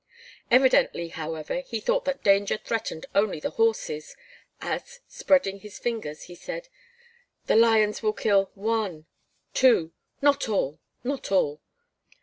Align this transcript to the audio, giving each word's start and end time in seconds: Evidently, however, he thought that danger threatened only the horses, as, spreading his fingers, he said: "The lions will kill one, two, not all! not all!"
Evidently, 0.49 1.09
however, 1.09 1.59
he 1.59 1.79
thought 1.79 2.05
that 2.05 2.23
danger 2.23 2.57
threatened 2.57 3.05
only 3.13 3.39
the 3.39 3.51
horses, 3.51 4.15
as, 4.59 4.99
spreading 5.07 5.59
his 5.59 5.77
fingers, 5.77 6.23
he 6.23 6.33
said: 6.33 6.69
"The 7.45 7.55
lions 7.55 8.01
will 8.01 8.13
kill 8.13 8.49
one, 8.55 9.05
two, 9.53 9.91
not 10.19 10.49
all! 10.49 10.79
not 11.03 11.31
all!" 11.31 11.61